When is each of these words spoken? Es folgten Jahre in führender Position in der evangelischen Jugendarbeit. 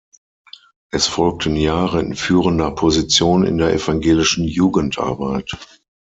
Es 0.91 1.05
folgten 1.05 1.55
Jahre 1.55 1.99
in 2.01 2.15
führender 2.15 2.71
Position 2.71 3.45
in 3.45 3.59
der 3.59 3.71
evangelischen 3.71 4.45
Jugendarbeit. 4.45 5.51